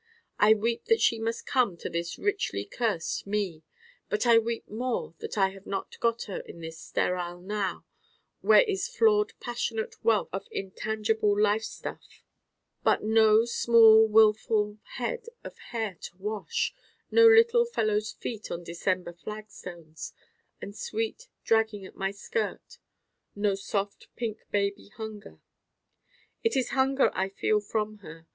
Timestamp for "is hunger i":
26.55-27.29